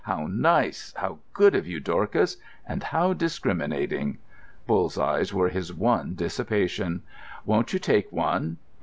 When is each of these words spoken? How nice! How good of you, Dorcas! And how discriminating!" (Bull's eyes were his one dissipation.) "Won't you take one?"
How 0.05 0.25
nice! 0.25 0.95
How 0.97 1.19
good 1.31 1.53
of 1.53 1.67
you, 1.67 1.79
Dorcas! 1.79 2.37
And 2.65 2.81
how 2.81 3.13
discriminating!" 3.13 4.17
(Bull's 4.65 4.97
eyes 4.97 5.31
were 5.31 5.49
his 5.49 5.71
one 5.71 6.15
dissipation.) 6.15 7.03
"Won't 7.45 7.71
you 7.71 7.77
take 7.77 8.11
one?" 8.11 8.57